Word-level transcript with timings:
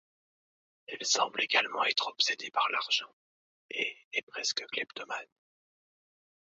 Elle 0.87 1.05
semble 1.05 1.43
également 1.43 1.83
être 1.83 2.07
obsédée 2.07 2.49
par 2.49 2.67
l'argent, 2.71 3.13
et 3.69 3.95
est 4.13 4.23
presque 4.25 4.65
kleptomane. 4.71 5.27